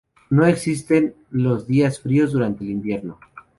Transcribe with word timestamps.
No 0.31 0.47
existen 0.47 1.13
los 1.29 1.67
días 1.67 1.99
fríos 1.99 2.31
durante 2.31 2.63
el 2.63 2.71
invierno. 2.71 3.19